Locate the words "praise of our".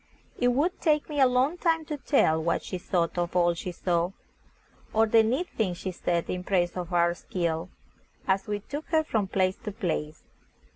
6.43-7.13